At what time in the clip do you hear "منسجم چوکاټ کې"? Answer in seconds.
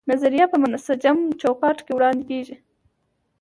0.63-1.91